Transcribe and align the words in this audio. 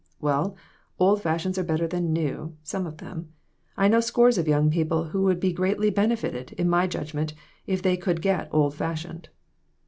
"Well, 0.19 0.55
old 0.97 1.21
fashions 1.21 1.59
are 1.59 1.63
better 1.63 1.85
than 1.85 2.11
new 2.11 2.57
some 2.63 2.87
of 2.87 2.97
them. 2.97 3.33
I 3.77 3.87
know 3.87 3.99
scores 3.99 4.39
of 4.39 4.47
young 4.47 4.71
people 4.71 5.09
who 5.09 5.21
would 5.25 5.39
be 5.39 5.53
greatly 5.53 5.91
benefited, 5.91 6.53
in 6.53 6.67
my 6.67 6.87
judgment, 6.87 7.35
if 7.67 7.83
they 7.83 7.97
could 7.97 8.19
get 8.19 8.49
old 8.51 8.73
fashioned." 8.73 9.29